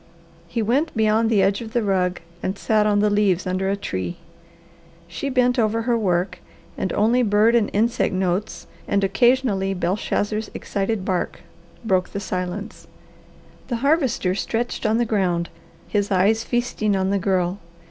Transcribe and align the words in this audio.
He 0.47 0.63
went 0.63 0.97
beyond 0.97 1.29
the 1.29 1.43
edge 1.43 1.61
of 1.61 1.73
the 1.73 1.83
rug 1.83 2.21
and 2.41 2.57
sat 2.57 2.87
on 2.87 3.01
the 3.01 3.09
leaves 3.11 3.45
under 3.45 3.69
a 3.69 3.75
tree. 3.75 4.17
She 5.07 5.29
bent 5.29 5.59
over 5.59 5.83
her 5.83 5.95
work 5.95 6.39
and 6.75 6.91
only 6.93 7.21
bird 7.21 7.53
and 7.53 7.69
insect 7.71 8.11
notes 8.11 8.65
and 8.87 9.03
occasionally 9.03 9.75
Belshazzar's 9.75 10.49
excited 10.55 11.05
bark 11.05 11.41
broke 11.85 12.09
the 12.13 12.19
silence. 12.19 12.87
The 13.67 13.75
Harvester 13.85 14.33
stretched 14.33 14.87
on 14.87 14.97
the 14.97 15.05
ground, 15.05 15.49
his 15.87 16.09
eyes 16.09 16.43
feasting 16.43 16.95
on 16.95 17.11
the 17.11 17.19
Girl. 17.19 17.59